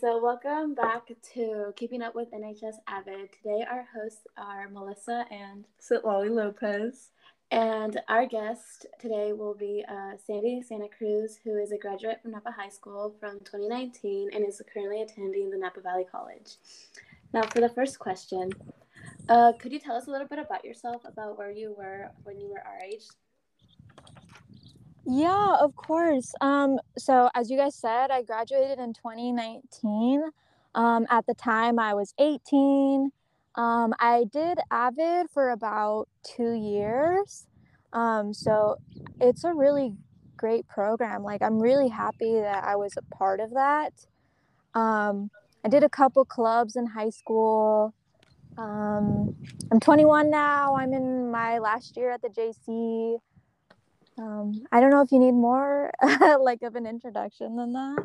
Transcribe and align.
so 0.00 0.18
welcome 0.18 0.72
back 0.72 1.08
to 1.34 1.74
Keeping 1.76 2.00
Up 2.00 2.14
with 2.14 2.30
NHS 2.30 2.76
Avid. 2.88 3.28
Today, 3.32 3.66
our 3.70 3.86
hosts 3.94 4.26
are 4.38 4.66
Melissa 4.70 5.26
and 5.30 5.66
Sitlali 5.78 6.30
Lopez. 6.30 7.10
And 7.50 8.00
our 8.08 8.26
guest 8.26 8.86
today 8.98 9.34
will 9.34 9.52
be 9.52 9.84
uh, 9.86 10.12
Wendy 10.26 10.62
Santacruz, 10.62 11.32
who 11.44 11.58
is 11.58 11.72
a 11.72 11.76
graduate 11.76 12.22
from 12.22 12.30
Napa 12.30 12.50
High 12.50 12.70
School 12.70 13.14
from 13.20 13.40
2019 13.40 14.30
and 14.32 14.46
is 14.48 14.62
currently 14.72 15.02
attending 15.02 15.50
the 15.50 15.58
Napa 15.58 15.82
Valley 15.82 16.06
College. 16.10 16.56
Now, 17.34 17.42
for 17.42 17.60
the 17.60 17.68
first 17.68 17.98
question, 17.98 18.52
uh, 19.28 19.52
could 19.58 19.70
you 19.70 19.80
tell 19.80 19.96
us 19.96 20.06
a 20.06 20.10
little 20.10 20.28
bit 20.28 20.38
about 20.38 20.64
yourself, 20.64 21.02
about 21.04 21.36
where 21.36 21.50
you 21.50 21.74
were 21.76 22.10
when 22.22 22.40
you 22.40 22.48
were 22.48 22.66
our 22.66 22.78
age? 22.82 23.04
Yeah, 25.06 25.56
of 25.60 25.74
course. 25.76 26.32
Um, 26.40 26.78
so 26.98 27.30
as 27.34 27.50
you 27.50 27.56
guys 27.56 27.74
said, 27.74 28.10
I 28.10 28.22
graduated 28.22 28.78
in 28.78 28.92
2019. 28.92 30.24
Um, 30.74 31.06
at 31.10 31.26
the 31.26 31.34
time, 31.34 31.78
I 31.78 31.94
was 31.94 32.14
18. 32.18 33.10
Um, 33.56 33.94
I 33.98 34.24
did 34.30 34.58
Avid 34.70 35.26
for 35.32 35.50
about 35.50 36.08
two 36.22 36.52
years. 36.52 37.46
Um, 37.92 38.32
so 38.32 38.76
it's 39.20 39.42
a 39.44 39.52
really 39.52 39.94
great 40.36 40.68
program. 40.68 41.22
Like, 41.22 41.42
I'm 41.42 41.58
really 41.58 41.88
happy 41.88 42.34
that 42.40 42.64
I 42.64 42.76
was 42.76 42.94
a 42.96 43.14
part 43.14 43.40
of 43.40 43.50
that. 43.54 43.92
Um, 44.74 45.30
I 45.64 45.68
did 45.68 45.82
a 45.82 45.88
couple 45.88 46.24
clubs 46.24 46.76
in 46.76 46.86
high 46.86 47.10
school. 47.10 47.94
Um, 48.56 49.34
I'm 49.72 49.80
21 49.80 50.30
now. 50.30 50.76
I'm 50.76 50.92
in 50.92 51.30
my 51.30 51.58
last 51.58 51.96
year 51.96 52.12
at 52.12 52.22
the 52.22 52.28
JC. 52.28 53.18
Um, 54.20 54.66
I 54.70 54.80
don't 54.80 54.90
know 54.90 55.00
if 55.00 55.12
you 55.12 55.18
need 55.18 55.32
more 55.32 55.92
like 56.40 56.62
of 56.62 56.76
an 56.76 56.86
introduction 56.86 57.56
than 57.56 57.72
that. 57.72 57.96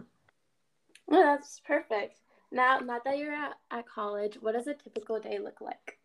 No, 1.09 1.23
that's 1.23 1.59
perfect. 1.59 2.21
Now, 2.51 2.79
not 2.79 3.03
that 3.03 3.17
you're 3.17 3.33
at, 3.33 3.53
at 3.69 3.85
college, 3.85 4.37
what 4.39 4.53
does 4.53 4.67
a 4.67 4.75
typical 4.75 5.19
day 5.19 5.39
look 5.39 5.59
like? 5.59 5.99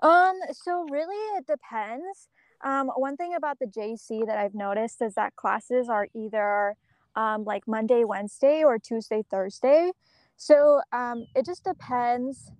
Um, 0.00 0.40
so 0.52 0.86
really 0.90 1.16
it 1.38 1.46
depends. 1.46 2.28
Um, 2.62 2.90
one 2.96 3.18
thing 3.18 3.34
about 3.34 3.58
the 3.58 3.66
JC 3.66 4.24
that 4.26 4.38
I've 4.38 4.54
noticed 4.54 5.02
is 5.02 5.14
that 5.14 5.36
classes 5.36 5.90
are 5.90 6.08
either 6.14 6.76
um, 7.14 7.44
like 7.44 7.68
Monday, 7.68 8.04
Wednesday, 8.04 8.64
or 8.64 8.78
Tuesday, 8.78 9.22
Thursday. 9.30 9.92
So 10.38 10.80
um, 10.92 11.26
it 11.34 11.44
just 11.44 11.64
depends. 11.64 12.50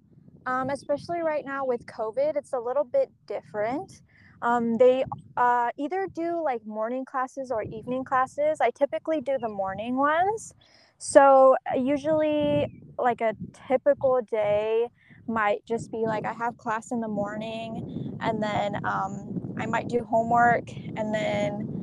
Um, 0.44 0.70
especially 0.70 1.22
right 1.22 1.44
now 1.44 1.64
with 1.64 1.86
COVID, 1.86 2.36
it's 2.36 2.53
a 2.53 2.58
little 2.58 2.84
bit 2.84 3.10
different. 3.27 4.03
Um, 4.42 4.79
they 4.79 5.05
uh, 5.37 5.70
either 5.79 6.09
do 6.15 6.42
like 6.45 6.67
morning 6.67 7.05
classes 7.05 7.51
or 7.51 7.62
evening 7.65 8.05
classes. 8.05 8.61
I 8.61 8.70
typically 8.70 9.20
do 9.20 9.39
the 9.41 9.48
morning 9.48 9.97
ones. 9.97 10.55
So 10.98 11.56
uh, 11.73 11.78
usually, 11.78 12.67
like 12.98 13.20
a 13.20 13.34
typical 13.69 14.20
day 14.31 14.89
might 15.28 15.65
just 15.67 15.91
be 15.91 16.05
like 16.06 16.25
I 16.25 16.33
have 16.33 16.56
class 16.56 16.93
in 16.93 17.01
the 17.01 17.09
morning, 17.09 18.19
and 18.20 18.43
then 18.43 18.77
um, 18.84 19.56
I 19.59 19.67
might 19.67 19.89
do 19.89 20.05
homework, 20.05 20.69
and 20.97 21.15
then 21.15 21.81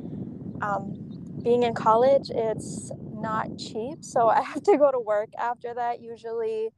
um, 0.62 1.40
being 1.44 1.62
in 1.64 1.74
college, 1.74 2.30
it's 2.34 2.90
not 3.12 3.48
cheap, 3.58 3.98
so 4.02 4.28
I 4.28 4.42
have 4.52 4.62
to 4.64 4.78
go 4.78 4.90
to 4.90 5.00
work 5.00 5.30
after 5.38 5.74
that 5.74 6.00
usually. 6.00 6.70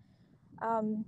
Um, 0.63 1.05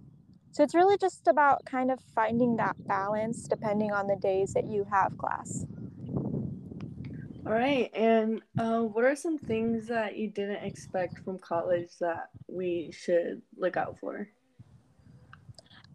so 0.50 0.62
it's 0.62 0.74
really 0.74 0.98
just 0.98 1.26
about 1.28 1.64
kind 1.64 1.90
of 1.90 2.00
finding 2.14 2.56
that 2.56 2.76
balance 2.86 3.46
depending 3.46 3.92
on 3.92 4.06
the 4.06 4.16
days 4.16 4.52
that 4.54 4.66
you 4.66 4.84
have 4.90 5.16
class. 5.18 5.66
All 7.46 7.54
right. 7.54 7.90
And 7.94 8.42
uh, 8.58 8.80
what 8.80 9.04
are 9.04 9.16
some 9.16 9.38
things 9.38 9.86
that 9.86 10.16
you 10.16 10.28
didn't 10.28 10.62
expect 10.64 11.20
from 11.24 11.38
college 11.38 11.90
that 11.98 12.28
we 12.46 12.90
should 12.92 13.40
look 13.56 13.78
out 13.78 13.98
for? 13.98 14.28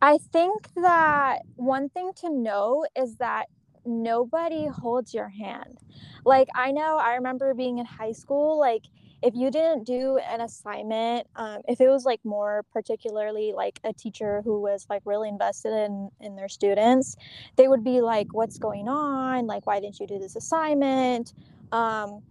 I 0.02 0.18
think 0.18 0.68
that 0.82 1.44
one 1.56 1.90
thing 1.90 2.12
to 2.18 2.30
know 2.30 2.86
is 2.96 3.18
that 3.18 3.50
nobody 3.86 4.66
holds 4.66 5.14
your 5.14 5.30
hand. 5.30 5.78
Like, 6.26 6.48
I 6.56 6.72
know 6.72 6.98
I 6.98 7.14
remember 7.16 7.54
being 7.54 7.78
in 7.78 7.86
high 7.86 8.12
school, 8.14 8.60
like, 8.60 8.86
if 9.24 9.34
you 9.36 9.50
didn't 9.50 9.86
do 9.86 10.18
an 10.18 10.42
assignment 10.42 11.28
um, 11.36 11.62
if 11.68 11.80
it 11.80 11.88
was 11.88 12.06
like 12.06 12.20
more 12.24 12.66
particularly 12.74 13.54
like 13.56 13.80
a 13.84 13.94
teacher 13.94 14.42
who 14.44 14.60
was 14.60 14.86
like 14.90 15.02
really 15.06 15.30
invested 15.30 15.72
in 15.72 16.10
in 16.20 16.36
their 16.36 16.50
students 16.50 17.16
they 17.56 17.68
would 17.68 17.84
be 17.84 18.02
like 18.02 18.34
what's 18.34 18.58
going 18.58 18.88
on? 18.88 19.48
Like 19.48 19.66
why 19.66 19.80
didn't 19.80 20.00
you 20.00 20.08
do 20.08 20.20
this 20.20 20.36
assignment? 20.36 21.34
Um, 21.72 22.22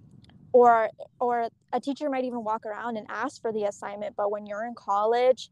or 0.52 0.90
or 1.18 1.48
a 1.72 1.80
teacher 1.80 2.10
might 2.10 2.24
even 2.24 2.44
walk 2.44 2.66
around 2.66 2.96
and 2.96 3.06
ask 3.08 3.40
for 3.40 3.52
the 3.52 3.64
assignment 3.64 4.14
but 4.16 4.30
when 4.30 4.46
you're 4.46 4.66
in 4.66 4.74
college 4.74 5.50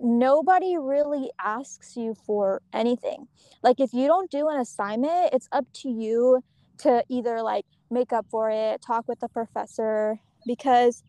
nobody 0.00 0.76
really 0.78 1.28
asks 1.42 1.96
you 1.96 2.14
for 2.14 2.62
anything. 2.72 3.26
Like 3.64 3.80
if 3.80 3.92
you 3.92 4.06
don't 4.06 4.30
do 4.30 4.48
an 4.48 4.60
assignment 4.60 5.30
it's 5.32 5.48
up 5.50 5.64
to 5.74 5.88
you 5.88 6.42
to 6.78 7.02
either 7.08 7.42
like 7.42 7.64
make 7.90 8.12
up 8.12 8.26
for 8.30 8.50
it 8.50 8.82
talk 8.82 9.08
with 9.08 9.18
the 9.20 9.28
professor 9.28 10.20
because 10.48 11.04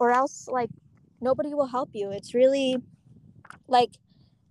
or 0.00 0.12
else 0.12 0.48
like 0.48 0.70
nobody 1.20 1.54
will 1.54 1.68
help 1.68 1.90
you. 1.94 2.10
It's 2.10 2.34
really 2.34 2.78
like 3.68 3.92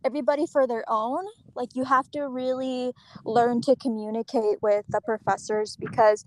everybody 0.05 0.47
for 0.47 0.67
their 0.67 0.85
own. 0.87 1.25
Like 1.55 1.71
you 1.75 1.85
have 1.85 2.09
to 2.11 2.29
really 2.29 2.93
learn 3.25 3.61
to 3.63 3.75
communicate 3.75 4.61
with 4.61 4.85
the 4.89 5.01
professors 5.01 5.77
because 5.77 6.25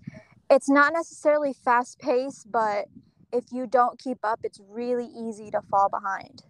it's 0.49 0.69
not 0.69 0.93
necessarily 0.93 1.53
fast 1.53 1.99
paced 1.99 2.51
but 2.51 2.85
if 3.33 3.45
you 3.51 3.67
don't 3.67 3.99
keep 3.99 4.19
up 4.23 4.41
it's 4.43 4.61
really 4.69 5.07
easy 5.07 5.49
to 5.51 5.61
fall 5.71 5.89
behind 5.89 6.43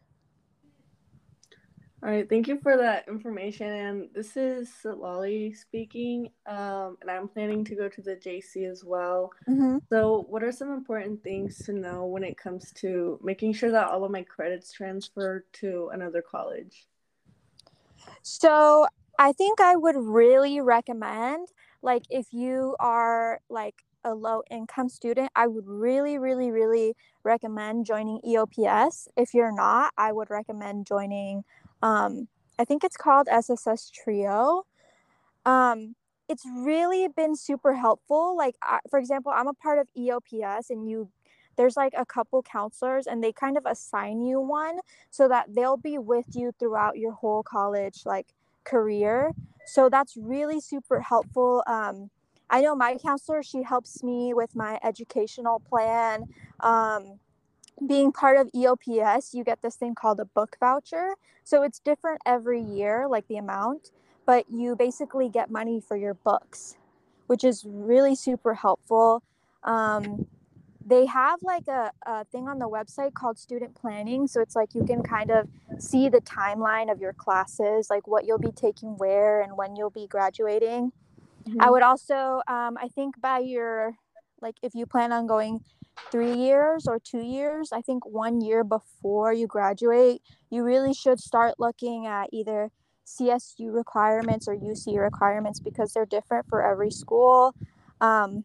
all 2.03 2.09
right, 2.09 2.27
thank 2.27 2.49
you 2.49 2.59
for 2.61 2.75
that 2.75 3.07
information. 3.07 3.71
And 3.71 4.09
this 4.13 4.35
is 4.35 4.69
Lolly 4.83 5.53
speaking, 5.53 6.31
um, 6.45 6.97
and 6.99 7.09
I'm 7.09 7.29
planning 7.29 7.63
to 7.63 7.75
go 7.75 7.87
to 7.87 8.01
the 8.01 8.17
JC 8.17 8.69
as 8.69 8.83
well. 8.83 9.31
Mm-hmm. 9.49 9.77
So, 9.89 10.25
what 10.27 10.43
are 10.43 10.51
some 10.51 10.73
important 10.73 11.23
things 11.23 11.59
to 11.59 11.71
know 11.71 12.05
when 12.05 12.25
it 12.25 12.35
comes 12.35 12.73
to 12.73 13.17
making 13.23 13.53
sure 13.53 13.71
that 13.71 13.87
all 13.87 14.03
of 14.03 14.11
my 14.11 14.21
credits 14.21 14.73
transfer 14.73 15.45
to 15.53 15.91
another 15.93 16.21
college? 16.21 16.87
So, 18.21 18.85
I 19.17 19.31
think 19.31 19.61
I 19.61 19.77
would 19.77 19.95
really 19.95 20.59
recommend, 20.59 21.47
like, 21.81 22.03
if 22.09 22.33
you 22.33 22.75
are 22.81 23.39
like 23.49 23.75
a 24.03 24.13
low 24.13 24.43
income 24.51 24.89
student, 24.89 25.31
I 25.37 25.47
would 25.47 25.67
really, 25.67 26.17
really, 26.17 26.51
really 26.51 26.95
recommend 27.23 27.85
joining 27.85 28.19
EOPS. 28.27 29.07
If 29.15 29.33
you're 29.33 29.55
not, 29.55 29.93
I 29.97 30.11
would 30.11 30.29
recommend 30.29 30.85
joining 30.85 31.45
um, 31.83 32.29
I 32.57 32.65
think 32.65 32.83
it's 32.83 32.97
called 32.97 33.27
SSS 33.27 33.91
Trio. 33.91 34.65
Um, 35.45 35.95
it's 36.29 36.45
really 36.45 37.09
been 37.09 37.35
super 37.35 37.75
helpful. 37.75 38.37
Like, 38.37 38.55
I, 38.63 38.79
for 38.89 38.97
example, 38.97 39.33
I'm 39.35 39.49
a 39.49 39.53
part 39.53 39.77
of 39.77 39.87
EOPS, 39.95 40.69
and 40.69 40.89
you 40.89 41.09
there's 41.55 41.77
like 41.77 41.93
a 41.95 42.05
couple 42.05 42.41
counselors 42.41 43.05
and 43.05 43.23
they 43.23 43.31
kind 43.31 43.57
of 43.57 43.65
assign 43.67 44.23
you 44.23 44.39
one 44.39 44.79
so 45.11 45.27
that 45.27 45.53
they'll 45.53 45.77
be 45.77 45.99
with 45.99 46.25
you 46.33 46.51
throughout 46.57 46.97
your 46.97 47.11
whole 47.11 47.43
college 47.43 48.01
like 48.07 48.25
career 48.63 49.31
so 49.67 49.87
that's 49.87 50.17
really 50.17 50.59
super 50.59 50.99
helpful 50.99 51.63
um, 51.67 52.09
i 52.49 52.59
know 52.59 52.75
my 52.75 52.97
counselor 52.97 53.43
she 53.43 53.61
helps 53.61 54.01
me 54.01 54.33
with 54.33 54.55
my 54.55 54.79
educational 54.83 55.59
plan 55.59 56.23
um, 56.61 57.19
being 57.87 58.11
part 58.11 58.37
of 58.37 58.51
EOPS, 58.53 59.33
you 59.33 59.43
get 59.43 59.61
this 59.61 59.75
thing 59.75 59.95
called 59.95 60.19
a 60.19 60.25
book 60.25 60.57
voucher. 60.59 61.15
So 61.43 61.63
it's 61.63 61.79
different 61.79 62.21
every 62.25 62.61
year, 62.61 63.07
like 63.07 63.27
the 63.27 63.37
amount, 63.37 63.91
but 64.25 64.45
you 64.49 64.75
basically 64.75 65.29
get 65.29 65.49
money 65.51 65.81
for 65.81 65.97
your 65.97 66.13
books, 66.13 66.77
which 67.27 67.43
is 67.43 67.65
really 67.65 68.15
super 68.15 68.53
helpful. 68.53 69.23
Um, 69.63 70.27
they 70.85 71.05
have 71.05 71.39
like 71.41 71.67
a, 71.67 71.91
a 72.05 72.25
thing 72.25 72.47
on 72.47 72.59
the 72.59 72.67
website 72.67 73.13
called 73.13 73.37
student 73.37 73.75
planning. 73.75 74.27
So 74.27 74.41
it's 74.41 74.55
like 74.55 74.75
you 74.75 74.83
can 74.83 75.01
kind 75.01 75.31
of 75.31 75.47
see 75.79 76.09
the 76.09 76.21
timeline 76.21 76.91
of 76.91 76.99
your 76.99 77.13
classes, 77.13 77.89
like 77.89 78.07
what 78.07 78.25
you'll 78.25 78.39
be 78.39 78.51
taking 78.51 78.97
where 78.97 79.41
and 79.41 79.55
when 79.55 79.75
you'll 79.75 79.89
be 79.89 80.07
graduating. 80.07 80.91
Mm-hmm. 81.47 81.61
I 81.61 81.69
would 81.69 81.83
also, 81.83 82.41
um, 82.47 82.77
I 82.81 82.89
think 82.93 83.19
by 83.21 83.39
your, 83.39 83.95
like 84.41 84.55
if 84.61 84.75
you 84.75 84.85
plan 84.85 85.11
on 85.11 85.25
going 85.25 85.61
three 86.11 86.33
years 86.33 86.87
or 86.87 86.99
two 86.99 87.23
years, 87.23 87.71
I 87.71 87.81
think 87.81 88.05
one 88.05 88.41
year 88.41 88.63
before 88.63 89.33
you 89.33 89.47
graduate, 89.47 90.21
you 90.49 90.63
really 90.63 90.93
should 90.93 91.19
start 91.19 91.55
looking 91.59 92.05
at 92.05 92.29
either 92.31 92.69
CSU 93.05 93.73
requirements 93.73 94.47
or 94.47 94.55
UC 94.55 94.97
requirements 94.97 95.59
because 95.59 95.93
they're 95.93 96.05
different 96.05 96.47
for 96.47 96.63
every 96.63 96.91
school. 96.91 97.55
Um, 98.01 98.43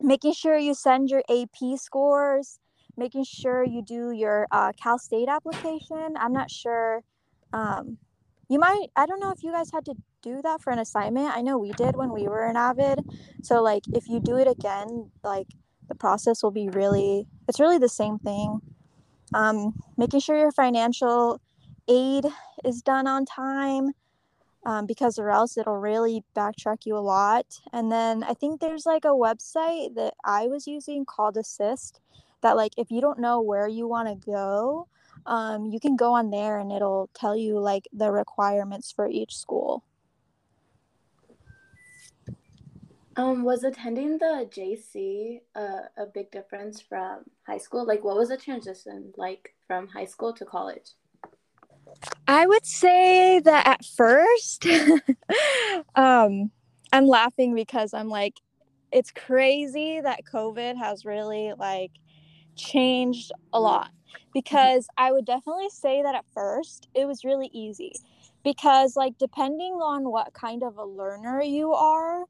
making 0.00 0.32
sure 0.32 0.56
you 0.56 0.74
send 0.74 1.10
your 1.10 1.22
AP 1.28 1.78
scores, 1.78 2.58
making 2.96 3.24
sure 3.24 3.64
you 3.64 3.82
do 3.82 4.10
your 4.10 4.46
uh, 4.50 4.72
Cal 4.72 4.98
State 4.98 5.28
application. 5.28 6.14
I'm 6.16 6.32
not 6.32 6.50
sure. 6.50 7.02
Um, 7.52 7.98
you 8.48 8.58
might, 8.58 8.88
I 8.96 9.06
don't 9.06 9.20
know 9.20 9.30
if 9.30 9.42
you 9.42 9.52
guys 9.52 9.70
had 9.70 9.84
to 9.86 9.94
do 10.22 10.42
that 10.42 10.60
for 10.60 10.72
an 10.72 10.78
assignment. 10.78 11.36
I 11.36 11.40
know 11.40 11.58
we 11.58 11.72
did 11.72 11.96
when 11.96 12.10
we 12.10 12.28
were 12.28 12.46
in 12.48 12.56
Avid. 12.56 13.00
So, 13.42 13.62
like, 13.62 13.84
if 13.94 14.08
you 14.08 14.20
do 14.20 14.36
it 14.36 14.48
again, 14.48 15.10
like, 15.22 15.46
the 15.90 15.94
process 15.94 16.42
will 16.42 16.50
be 16.50 16.70
really 16.70 17.26
it's 17.46 17.60
really 17.60 17.78
the 17.78 17.88
same 17.88 18.18
thing 18.18 18.60
um, 19.34 19.74
making 19.96 20.20
sure 20.20 20.38
your 20.38 20.52
financial 20.52 21.40
aid 21.88 22.24
is 22.64 22.82
done 22.82 23.06
on 23.06 23.26
time 23.26 23.92
um, 24.66 24.86
because 24.86 25.18
or 25.18 25.30
else 25.30 25.56
it'll 25.56 25.78
really 25.78 26.22
backtrack 26.36 26.84
you 26.84 26.96
a 26.96 26.98
lot. 26.98 27.46
And 27.72 27.90
then 27.90 28.22
I 28.22 28.34
think 28.34 28.60
there's 28.60 28.86
like 28.86 29.04
a 29.04 29.08
website 29.08 29.94
that 29.94 30.14
I 30.24 30.48
was 30.48 30.66
using 30.66 31.04
called 31.04 31.36
Assist 31.36 32.00
that 32.42 32.56
like 32.56 32.72
if 32.76 32.90
you 32.90 33.00
don't 33.00 33.18
know 33.18 33.40
where 33.40 33.68
you 33.68 33.86
want 33.86 34.08
to 34.08 34.26
go, 34.26 34.88
um, 35.26 35.66
you 35.66 35.80
can 35.80 35.96
go 35.96 36.14
on 36.14 36.30
there 36.30 36.58
and 36.58 36.72
it'll 36.72 37.10
tell 37.14 37.36
you 37.36 37.58
like 37.58 37.88
the 37.92 38.10
requirements 38.10 38.90
for 38.90 39.08
each 39.08 39.36
school. 39.36 39.84
Um, 43.20 43.42
was 43.42 43.64
attending 43.64 44.16
the 44.16 44.48
JC 44.50 45.40
uh, 45.54 45.88
a 45.98 46.06
big 46.06 46.30
difference 46.30 46.80
from 46.80 47.24
high 47.46 47.58
school? 47.58 47.84
Like, 47.84 48.02
what 48.02 48.16
was 48.16 48.30
the 48.30 48.36
transition 48.38 49.12
like 49.18 49.54
from 49.66 49.88
high 49.88 50.06
school 50.06 50.32
to 50.32 50.44
college? 50.46 50.92
I 52.26 52.46
would 52.46 52.64
say 52.64 53.40
that 53.40 53.66
at 53.66 53.84
first, 53.84 54.66
um, 55.94 56.50
I'm 56.94 57.06
laughing 57.06 57.54
because 57.54 57.92
I'm 57.92 58.08
like, 58.08 58.40
it's 58.90 59.10
crazy 59.10 60.00
that 60.00 60.20
COVID 60.32 60.78
has 60.78 61.04
really 61.04 61.52
like 61.58 61.92
changed 62.56 63.32
a 63.52 63.60
lot. 63.60 63.90
Because 64.32 64.86
I 64.96 65.12
would 65.12 65.26
definitely 65.26 65.68
say 65.68 66.02
that 66.02 66.14
at 66.14 66.24
first 66.32 66.88
it 66.94 67.04
was 67.04 67.22
really 67.24 67.50
easy. 67.52 67.92
Because, 68.42 68.96
like, 68.96 69.18
depending 69.18 69.74
on 69.74 70.08
what 70.08 70.32
kind 70.32 70.62
of 70.62 70.78
a 70.78 70.84
learner 70.84 71.42
you 71.42 71.74
are, 71.74 72.24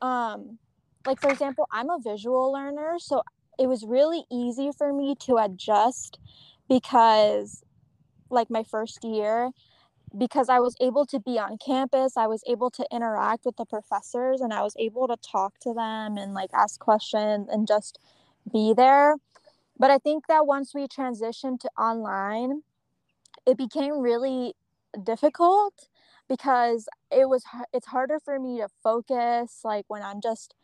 um, 0.00 0.58
like, 1.06 1.20
for 1.20 1.30
example, 1.30 1.66
I'm 1.72 1.90
a 1.90 1.98
visual 2.02 2.52
learner. 2.52 2.96
So 2.98 3.22
it 3.58 3.66
was 3.68 3.84
really 3.84 4.24
easy 4.30 4.70
for 4.76 4.92
me 4.92 5.14
to 5.20 5.36
adjust 5.36 6.18
because 6.68 7.62
like 8.30 8.50
my 8.50 8.62
first 8.64 9.04
year 9.04 9.50
because 10.16 10.48
I 10.48 10.60
was 10.60 10.76
able 10.80 11.04
to 11.06 11.20
be 11.20 11.38
on 11.38 11.58
campus, 11.58 12.16
I 12.16 12.26
was 12.26 12.42
able 12.46 12.70
to 12.70 12.86
interact 12.90 13.44
with 13.44 13.56
the 13.56 13.64
professors 13.66 14.40
and 14.40 14.52
I 14.52 14.62
was 14.62 14.74
able 14.78 15.08
to 15.08 15.16
talk 15.16 15.58
to 15.60 15.74
them 15.74 16.16
and 16.16 16.32
like 16.32 16.50
ask 16.54 16.80
questions 16.80 17.48
and 17.50 17.66
just 17.66 17.98
be 18.50 18.72
there. 18.74 19.16
But 19.78 19.90
I 19.90 19.98
think 19.98 20.26
that 20.28 20.46
once 20.46 20.74
we 20.74 20.86
transitioned 20.88 21.60
to 21.60 21.70
online, 21.78 22.62
it 23.46 23.56
became 23.58 23.98
really 24.00 24.54
difficult 25.02 25.88
because 26.28 26.88
it 27.10 27.28
was 27.28 27.44
it's 27.72 27.86
harder 27.88 28.18
for 28.20 28.38
me 28.38 28.58
to 28.58 28.68
focus 28.82 29.60
like 29.64 29.84
when 29.88 30.02
I'm 30.02 30.20
just 30.20 30.54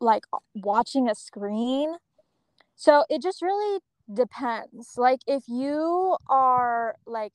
like 0.00 0.24
watching 0.54 1.08
a 1.08 1.14
screen. 1.14 1.96
So 2.76 3.04
it 3.08 3.22
just 3.22 3.42
really 3.42 3.80
depends 4.12 4.98
like 4.98 5.20
if 5.26 5.44
you 5.48 6.16
are 6.28 6.96
like 7.06 7.32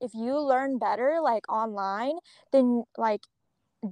if 0.00 0.14
you 0.14 0.38
learn 0.38 0.78
better 0.78 1.18
like 1.22 1.50
online 1.52 2.14
then 2.52 2.84
like 2.96 3.22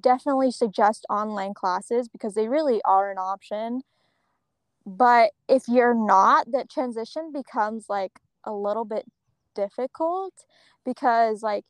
definitely 0.01 0.51
suggest 0.51 1.05
online 1.11 1.55
classes 1.55 2.09
because 2.09 2.35
they 2.35 2.49
really 2.49 2.81
are 2.85 3.11
an 3.11 3.19
option 3.19 3.83
but 4.87 5.33
if 5.49 5.65
you're 5.69 5.95
not 5.95 6.51
that 6.53 6.71
transition 6.71 7.31
becomes 7.33 7.87
like 7.89 8.13
a 8.45 8.53
little 8.53 8.85
bit 8.85 9.05
difficult 9.55 10.33
because 10.85 11.43
like 11.43 11.65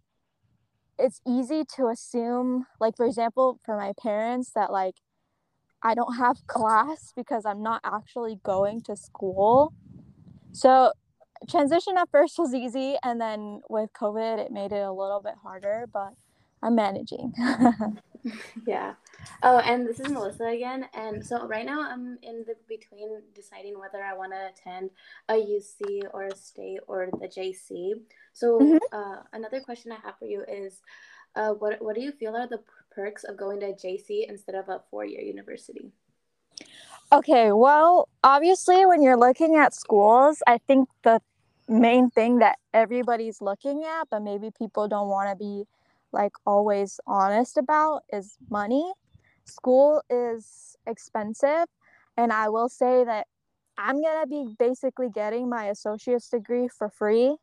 it's 1.02 1.20
easy 1.26 1.64
to 1.76 1.88
assume 1.88 2.66
like 2.80 2.96
for 2.96 3.06
example 3.06 3.58
for 3.64 3.76
my 3.76 3.92
parents 4.00 4.52
that 4.54 4.72
like 4.72 4.96
I 5.82 5.94
don't 5.94 6.16
have 6.16 6.46
class 6.46 7.12
because 7.16 7.44
I'm 7.44 7.62
not 7.62 7.80
actually 7.84 8.40
going 8.44 8.82
to 8.82 8.96
school. 8.96 9.72
So 10.52 10.92
transition 11.48 11.94
at 11.98 12.08
first 12.10 12.38
was 12.38 12.54
easy 12.54 12.96
and 13.02 13.20
then 13.20 13.60
with 13.68 13.92
covid 13.92 14.38
it 14.38 14.52
made 14.52 14.72
it 14.72 14.82
a 14.82 14.92
little 14.92 15.20
bit 15.20 15.34
harder 15.42 15.86
but 15.92 16.12
i'm 16.62 16.74
managing 16.74 17.32
yeah. 18.66 18.94
Oh 19.42 19.58
and 19.58 19.86
this 19.86 20.00
is 20.00 20.08
melissa 20.08 20.44
again 20.44 20.86
and 20.94 21.24
so 21.24 21.46
right 21.46 21.64
now 21.64 21.80
i'm 21.80 22.18
in 22.22 22.44
the 22.46 22.54
between 22.68 23.22
deciding 23.34 23.78
whether 23.78 24.02
i 24.02 24.12
want 24.12 24.32
to 24.32 24.48
attend 24.48 24.90
a 25.28 25.34
uc 25.34 26.02
or 26.12 26.24
a 26.24 26.36
state 26.36 26.80
or 26.88 27.08
the 27.20 27.28
jc 27.28 27.92
so 28.32 28.58
mm-hmm. 28.58 28.78
uh, 28.92 29.22
another 29.32 29.60
question 29.60 29.92
i 29.92 29.96
have 30.04 30.18
for 30.18 30.26
you 30.26 30.44
is 30.48 30.82
uh, 31.34 31.50
what, 31.50 31.80
what 31.80 31.94
do 31.94 32.02
you 32.02 32.12
feel 32.12 32.36
are 32.36 32.46
the 32.46 32.60
perks 32.90 33.24
of 33.24 33.36
going 33.36 33.60
to 33.60 33.66
a 33.66 33.72
jc 33.72 34.28
instead 34.28 34.54
of 34.54 34.68
a 34.68 34.80
four-year 34.90 35.22
university? 35.22 35.90
Okay, 37.10 37.52
well, 37.52 38.08
obviously, 38.24 38.86
when 38.86 39.02
you're 39.02 39.18
looking 39.18 39.56
at 39.56 39.74
schools, 39.74 40.42
I 40.46 40.58
think 40.58 40.88
the 41.02 41.20
main 41.68 42.10
thing 42.10 42.38
that 42.38 42.58
everybody's 42.72 43.40
looking 43.42 43.84
at, 43.84 44.08
but 44.10 44.22
maybe 44.22 44.50
people 44.56 44.88
don't 44.88 45.08
want 45.08 45.30
to 45.30 45.36
be 45.36 45.64
like 46.12 46.32
always 46.46 47.00
honest 47.06 47.56
about, 47.56 48.02
is 48.12 48.36
money. 48.50 48.92
School 49.44 50.02
is 50.10 50.76
expensive, 50.86 51.66
and 52.16 52.32
I 52.32 52.48
will 52.48 52.68
say 52.68 53.04
that 53.04 53.26
I'm 53.78 54.02
gonna 54.02 54.26
be 54.26 54.54
basically 54.58 55.08
getting 55.10 55.48
my 55.48 55.66
associate's 55.66 56.28
degree 56.28 56.68
for 56.68 56.88
free 56.88 57.36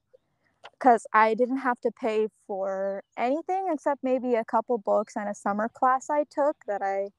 because 0.74 1.08
I 1.14 1.34
didn't 1.34 1.58
have 1.60 1.80
to 1.82 1.92
pay 1.92 2.28
for 2.48 3.04
anything 3.18 3.68
except 3.72 4.04
maybe 4.04 4.36
a 4.36 4.46
couple 4.46 4.78
books 4.78 5.16
and 5.16 5.30
a 5.30 5.36
summer 5.36 5.70
class 5.70 6.10
I 6.10 6.26
took 6.30 6.58
that 6.68 6.82
I 6.82 7.10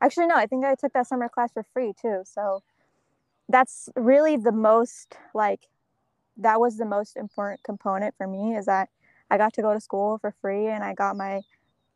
actually 0.00 0.26
no 0.26 0.36
i 0.36 0.46
think 0.46 0.64
i 0.64 0.74
took 0.74 0.92
that 0.92 1.06
summer 1.06 1.28
class 1.28 1.52
for 1.52 1.62
free 1.62 1.92
too 2.00 2.22
so 2.24 2.62
that's 3.48 3.88
really 3.96 4.36
the 4.36 4.52
most 4.52 5.16
like 5.34 5.60
that 6.36 6.60
was 6.60 6.76
the 6.76 6.84
most 6.84 7.16
important 7.16 7.62
component 7.64 8.14
for 8.16 8.26
me 8.26 8.54
is 8.54 8.66
that 8.66 8.88
i 9.30 9.36
got 9.36 9.52
to 9.52 9.62
go 9.62 9.72
to 9.72 9.80
school 9.80 10.18
for 10.18 10.34
free 10.40 10.66
and 10.66 10.82
i 10.84 10.94
got 10.94 11.16
my 11.16 11.40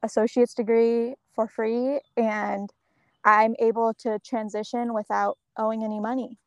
associate's 0.02 0.54
degree 0.54 1.14
for 1.34 1.46
free 1.46 2.00
and 2.16 2.70
i'm 3.24 3.54
able 3.58 3.94
to 3.94 4.18
transition 4.20 4.94
without 4.94 5.38
owing 5.56 5.84
any 5.84 6.00
money 6.00 6.38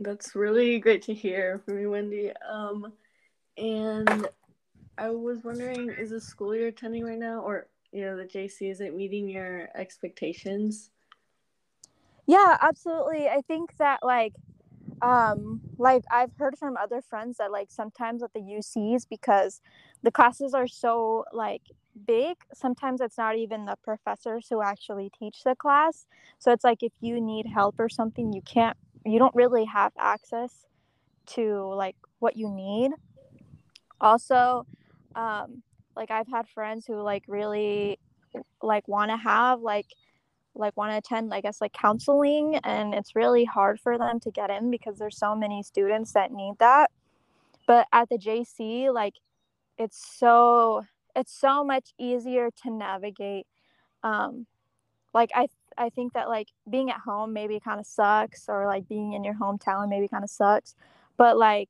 that's 0.00 0.34
really 0.34 0.78
great 0.78 1.02
to 1.02 1.14
hear 1.14 1.60
from 1.64 1.80
you 1.80 1.90
wendy 1.90 2.30
um 2.48 2.92
and 3.56 4.28
i 4.96 5.10
was 5.10 5.42
wondering 5.44 5.90
is 5.90 6.10
the 6.10 6.20
school 6.20 6.54
you're 6.54 6.68
attending 6.68 7.04
right 7.04 7.18
now 7.18 7.40
or 7.40 7.66
you 7.92 8.04
know 8.04 8.16
the 8.16 8.24
JC 8.24 8.70
is 8.70 8.80
it 8.80 8.94
meeting 8.94 9.28
your 9.28 9.68
expectations? 9.74 10.90
Yeah, 12.26 12.58
absolutely. 12.60 13.28
I 13.28 13.40
think 13.46 13.76
that 13.78 14.00
like 14.02 14.34
um 15.02 15.60
like 15.78 16.04
I've 16.10 16.32
heard 16.38 16.58
from 16.58 16.76
other 16.76 17.00
friends 17.02 17.36
that 17.38 17.52
like 17.52 17.70
sometimes 17.70 18.22
at 18.22 18.32
the 18.32 18.40
UCs 18.40 19.06
because 19.08 19.60
the 20.02 20.10
classes 20.10 20.54
are 20.54 20.68
so 20.68 21.24
like 21.32 21.62
big, 22.06 22.36
sometimes 22.54 23.00
it's 23.00 23.18
not 23.18 23.36
even 23.36 23.64
the 23.64 23.76
professors 23.82 24.46
who 24.48 24.62
actually 24.62 25.10
teach 25.18 25.42
the 25.44 25.54
class. 25.54 26.06
So 26.38 26.52
it's 26.52 26.64
like 26.64 26.82
if 26.82 26.92
you 27.00 27.20
need 27.20 27.46
help 27.46 27.76
or 27.78 27.88
something, 27.88 28.32
you 28.32 28.42
can't 28.42 28.76
you 29.04 29.18
don't 29.18 29.34
really 29.34 29.64
have 29.66 29.92
access 29.98 30.66
to 31.26 31.74
like 31.74 31.96
what 32.18 32.36
you 32.36 32.48
need. 32.48 32.92
Also, 34.00 34.66
um 35.14 35.62
like 35.98 36.10
i've 36.10 36.28
had 36.28 36.48
friends 36.48 36.86
who 36.86 37.02
like 37.02 37.24
really 37.26 37.98
like 38.62 38.86
want 38.88 39.10
to 39.10 39.16
have 39.16 39.60
like 39.60 39.86
like 40.58 40.76
want 40.76 40.92
to 40.92 40.96
attend 40.96 41.32
i 41.32 41.40
guess 41.40 41.60
like 41.60 41.72
counseling 41.72 42.56
and 42.64 42.94
it's 42.94 43.16
really 43.16 43.44
hard 43.44 43.80
for 43.80 43.96
them 43.98 44.20
to 44.20 44.30
get 44.30 44.50
in 44.50 44.70
because 44.70 44.98
there's 44.98 45.16
so 45.16 45.34
many 45.34 45.62
students 45.62 46.12
that 46.12 46.32
need 46.32 46.54
that 46.58 46.90
but 47.66 47.86
at 47.92 48.08
the 48.08 48.18
jc 48.18 48.92
like 48.92 49.14
it's 49.78 50.16
so 50.18 50.84
it's 51.14 51.32
so 51.32 51.64
much 51.64 51.90
easier 51.98 52.50
to 52.62 52.70
navigate 52.70 53.46
um 54.02 54.46
like 55.14 55.30
i 55.34 55.46
i 55.76 55.88
think 55.88 56.12
that 56.12 56.28
like 56.28 56.48
being 56.68 56.90
at 56.90 56.98
home 56.98 57.32
maybe 57.32 57.60
kind 57.60 57.80
of 57.80 57.86
sucks 57.86 58.44
or 58.48 58.66
like 58.66 58.88
being 58.88 59.12
in 59.12 59.24
your 59.24 59.34
hometown 59.34 59.88
maybe 59.88 60.08
kind 60.08 60.24
of 60.24 60.30
sucks 60.30 60.74
but 61.16 61.36
like 61.36 61.68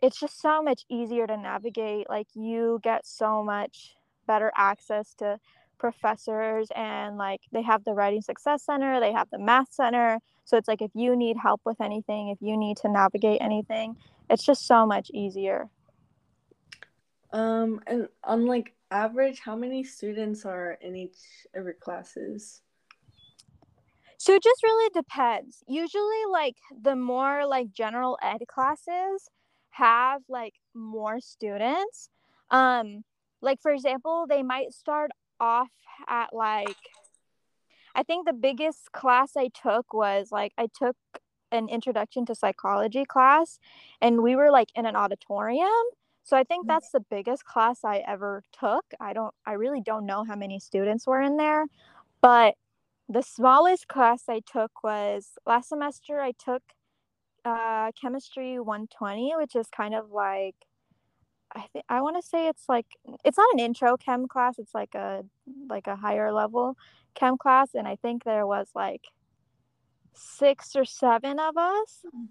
it's 0.00 0.18
just 0.18 0.40
so 0.40 0.62
much 0.62 0.84
easier 0.88 1.26
to 1.26 1.36
navigate. 1.36 2.08
Like 2.08 2.28
you 2.34 2.80
get 2.82 3.06
so 3.06 3.42
much 3.42 3.96
better 4.26 4.52
access 4.56 5.14
to 5.14 5.38
professors 5.78 6.68
and 6.74 7.16
like 7.16 7.40
they 7.52 7.62
have 7.62 7.84
the 7.84 7.92
writing 7.92 8.22
success 8.22 8.64
center, 8.64 9.00
they 9.00 9.12
have 9.12 9.28
the 9.30 9.38
math 9.38 9.72
center. 9.72 10.18
So 10.44 10.56
it's 10.56 10.68
like 10.68 10.82
if 10.82 10.90
you 10.94 11.16
need 11.16 11.36
help 11.36 11.60
with 11.64 11.80
anything, 11.80 12.28
if 12.28 12.38
you 12.40 12.56
need 12.56 12.76
to 12.78 12.88
navigate 12.88 13.40
anything, 13.40 13.96
it's 14.30 14.44
just 14.44 14.66
so 14.66 14.86
much 14.86 15.10
easier. 15.12 15.68
Um 17.32 17.80
and 17.86 18.08
on 18.24 18.46
like 18.46 18.74
average, 18.90 19.40
how 19.40 19.56
many 19.56 19.84
students 19.84 20.44
are 20.44 20.78
in 20.80 20.96
each 20.96 21.18
of 21.54 21.64
your 21.64 21.74
classes? 21.74 22.62
So 24.16 24.34
it 24.34 24.42
just 24.42 24.62
really 24.62 24.90
depends. 24.94 25.62
Usually 25.68 26.24
like 26.30 26.56
the 26.82 26.96
more 26.96 27.46
like 27.46 27.72
general 27.72 28.18
ed 28.22 28.42
classes, 28.48 29.28
have 29.70 30.22
like 30.28 30.54
more 30.74 31.20
students 31.20 32.10
um 32.50 33.04
like 33.40 33.60
for 33.62 33.70
example 33.72 34.26
they 34.28 34.42
might 34.42 34.72
start 34.72 35.10
off 35.40 35.70
at 36.08 36.32
like 36.32 36.76
i 37.94 38.02
think 38.02 38.26
the 38.26 38.32
biggest 38.32 38.92
class 38.92 39.36
i 39.36 39.48
took 39.48 39.92
was 39.92 40.30
like 40.30 40.52
i 40.58 40.68
took 40.78 40.96
an 41.50 41.68
introduction 41.68 42.26
to 42.26 42.34
psychology 42.34 43.04
class 43.04 43.58
and 44.00 44.22
we 44.22 44.36
were 44.36 44.50
like 44.50 44.68
in 44.74 44.86
an 44.86 44.96
auditorium 44.96 45.68
so 46.24 46.36
i 46.36 46.44
think 46.44 46.64
mm. 46.64 46.68
that's 46.68 46.90
the 46.90 47.00
biggest 47.10 47.44
class 47.44 47.84
i 47.84 47.98
ever 48.06 48.42
took 48.58 48.84
i 49.00 49.12
don't 49.12 49.34
i 49.46 49.52
really 49.52 49.80
don't 49.80 50.06
know 50.06 50.24
how 50.24 50.36
many 50.36 50.58
students 50.58 51.06
were 51.06 51.22
in 51.22 51.36
there 51.36 51.66
but 52.20 52.54
the 53.08 53.22
smallest 53.22 53.88
class 53.88 54.24
i 54.28 54.40
took 54.40 54.82
was 54.84 55.32
last 55.46 55.70
semester 55.70 56.20
i 56.20 56.32
took 56.32 56.62
uh, 57.44 57.90
chemistry 57.98 58.58
120 58.58 59.32
which 59.36 59.56
is 59.56 59.68
kind 59.68 59.94
of 59.94 60.10
like 60.10 60.56
i 61.54 61.64
think 61.72 61.84
i 61.88 62.00
want 62.00 62.16
to 62.16 62.26
say 62.26 62.48
it's 62.48 62.68
like 62.68 62.86
it's 63.24 63.38
not 63.38 63.52
an 63.52 63.60
intro 63.60 63.96
chem 63.96 64.28
class 64.28 64.58
it's 64.58 64.74
like 64.74 64.94
a 64.94 65.24
like 65.68 65.86
a 65.86 65.96
higher 65.96 66.32
level 66.32 66.76
chem 67.14 67.36
class 67.36 67.74
and 67.74 67.88
i 67.88 67.96
think 67.96 68.24
there 68.24 68.46
was 68.46 68.68
like 68.74 69.02
six 70.18 70.74
or 70.76 70.84
seven 70.84 71.38
of 71.38 71.56
us. 71.56 72.04
Hmm. 72.10 72.24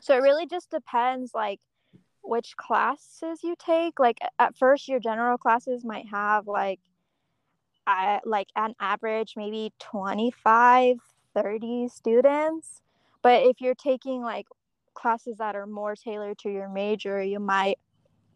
So 0.00 0.14
it 0.14 0.22
really 0.22 0.46
just 0.46 0.70
depends 0.70 1.32
like 1.34 1.60
which 2.22 2.56
classes 2.56 3.42
you 3.42 3.54
take. 3.58 3.98
Like 3.98 4.18
at 4.38 4.56
first 4.56 4.88
your 4.88 5.00
general 5.00 5.38
classes 5.38 5.84
might 5.84 6.06
have 6.10 6.46
like 6.46 6.80
I 7.86 8.20
like 8.24 8.48
an 8.56 8.74
average 8.80 9.34
maybe 9.36 9.72
25 9.78 10.98
30 11.34 11.88
students. 11.88 12.82
But 13.22 13.42
if 13.44 13.60
you're 13.60 13.74
taking 13.74 14.22
like 14.22 14.46
classes 14.94 15.38
that 15.38 15.56
are 15.56 15.66
more 15.66 15.94
tailored 15.94 16.38
to 16.38 16.50
your 16.50 16.68
major, 16.68 17.22
you 17.22 17.40
might 17.40 17.78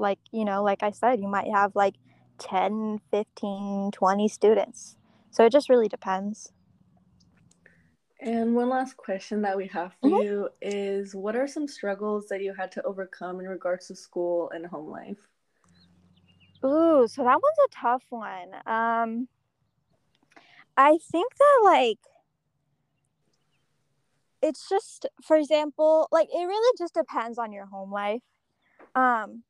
like, 0.00 0.18
you 0.32 0.44
know, 0.44 0.62
like 0.62 0.82
I 0.82 0.90
said, 0.90 1.20
you 1.20 1.28
might 1.28 1.50
have 1.52 1.76
like 1.76 1.94
10, 2.38 2.98
15, 3.10 3.90
20 3.92 4.28
students. 4.28 4.96
So 5.30 5.44
it 5.44 5.52
just 5.52 5.68
really 5.68 5.88
depends. 5.88 6.52
And 8.22 8.54
one 8.54 8.68
last 8.68 8.96
question 8.96 9.42
that 9.42 9.56
we 9.56 9.66
have 9.68 9.92
for 10.00 10.10
mm-hmm. 10.10 10.22
you 10.22 10.48
is 10.60 11.14
what 11.14 11.36
are 11.36 11.46
some 11.46 11.66
struggles 11.66 12.26
that 12.28 12.42
you 12.42 12.52
had 12.52 12.70
to 12.72 12.82
overcome 12.82 13.40
in 13.40 13.46
regards 13.46 13.86
to 13.88 13.94
school 13.94 14.50
and 14.50 14.66
home 14.66 14.90
life? 14.90 15.16
Ooh, 16.62 17.06
so 17.08 17.22
that 17.22 17.40
one's 17.40 17.58
a 17.66 17.74
tough 17.74 18.04
one. 18.10 18.54
Um 18.66 19.28
I 20.76 20.98
think 21.10 21.34
that 21.36 21.60
like 21.64 21.98
it's 24.42 24.68
just 24.68 25.06
for 25.22 25.36
example, 25.36 26.08
like 26.12 26.28
it 26.28 26.44
really 26.44 26.76
just 26.78 26.94
depends 26.94 27.38
on 27.38 27.52
your 27.52 27.66
home 27.66 27.90
life. 27.90 28.22
Um 28.94 29.44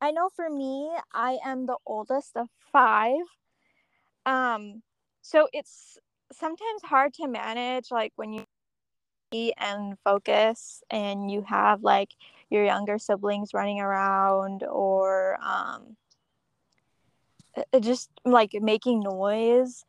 I 0.00 0.10
know 0.10 0.28
for 0.34 0.50
me, 0.50 0.90
I 1.12 1.38
am 1.44 1.66
the 1.66 1.78
oldest 1.86 2.36
of 2.36 2.48
5. 2.72 3.16
Um 4.26 4.82
so 5.22 5.48
it's 5.52 5.98
sometimes 6.32 6.82
hard 6.84 7.14
to 7.14 7.26
manage 7.26 7.90
like 7.90 8.12
when 8.16 8.32
you 8.34 8.44
and 9.58 9.98
focus 10.04 10.82
and 10.90 11.30
you 11.30 11.42
have 11.42 11.82
like 11.82 12.10
your 12.50 12.64
younger 12.64 12.98
siblings 12.98 13.52
running 13.52 13.80
around 13.80 14.62
or 14.62 15.38
um 15.42 15.96
just 17.80 18.10
like 18.24 18.52
making 18.60 19.00
noise 19.00 19.84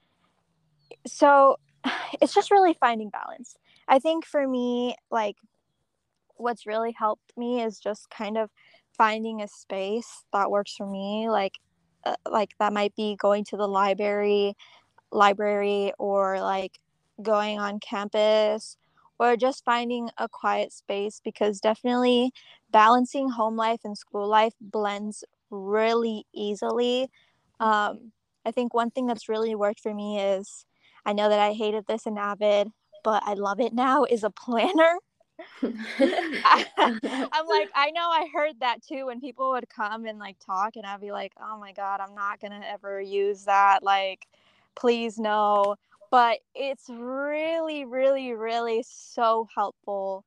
so 1.05 1.57
it's 2.21 2.33
just 2.33 2.51
really 2.51 2.75
finding 2.79 3.09
balance 3.09 3.55
i 3.87 3.99
think 3.99 4.25
for 4.25 4.47
me 4.47 4.95
like 5.11 5.35
what's 6.37 6.65
really 6.65 6.91
helped 6.91 7.31
me 7.37 7.61
is 7.61 7.79
just 7.79 8.09
kind 8.09 8.37
of 8.37 8.49
finding 8.97 9.41
a 9.41 9.47
space 9.47 10.23
that 10.33 10.51
works 10.51 10.75
for 10.75 10.87
me 10.87 11.29
like 11.29 11.53
uh, 12.05 12.15
like 12.29 12.51
that 12.59 12.73
might 12.73 12.95
be 12.95 13.15
going 13.19 13.43
to 13.43 13.57
the 13.57 13.67
library 13.67 14.55
library 15.11 15.91
or 15.97 16.39
like 16.41 16.79
going 17.21 17.59
on 17.59 17.79
campus 17.79 18.77
or 19.19 19.37
just 19.37 19.63
finding 19.63 20.09
a 20.17 20.27
quiet 20.27 20.73
space 20.73 21.21
because 21.23 21.59
definitely 21.59 22.31
balancing 22.71 23.29
home 23.29 23.55
life 23.55 23.79
and 23.83 23.97
school 23.97 24.27
life 24.27 24.53
blends 24.59 25.23
really 25.49 26.25
easily. 26.33 27.09
Um, 27.59 28.11
I 28.45 28.51
think 28.51 28.73
one 28.73 28.91
thing 28.91 29.07
that's 29.07 29.29
really 29.29 29.55
worked 29.55 29.79
for 29.79 29.93
me 29.93 30.19
is 30.19 30.65
I 31.05 31.13
know 31.13 31.29
that 31.29 31.39
I 31.39 31.53
hated 31.53 31.85
this 31.87 32.05
in 32.05 32.17
Avid, 32.17 32.67
but 33.03 33.23
I 33.25 33.33
love 33.35 33.59
it 33.59 33.73
now 33.73 34.03
is 34.03 34.23
a 34.23 34.29
planner. 34.29 34.97
I, 35.99 36.65
am 36.77 37.47
like, 37.47 37.69
I 37.75 37.91
know 37.91 38.09
I 38.09 38.27
heard 38.33 38.59
that 38.59 38.83
too 38.83 39.07
when 39.07 39.21
people 39.21 39.51
would 39.51 39.69
come 39.69 40.05
and 40.05 40.19
like 40.19 40.37
talk, 40.45 40.75
and 40.75 40.85
I'd 40.85 41.01
be 41.01 41.11
like, 41.11 41.33
oh 41.39 41.59
my 41.59 41.71
God, 41.73 41.99
I'm 41.99 42.15
not 42.15 42.39
gonna 42.39 42.61
ever 42.67 43.01
use 43.01 43.45
that. 43.45 43.83
Like, 43.83 44.27
please 44.75 45.17
no 45.17 45.75
but 46.11 46.39
it's 46.53 46.89
really 46.89 47.85
really 47.85 48.33
really 48.33 48.83
so 48.87 49.47
helpful 49.55 50.23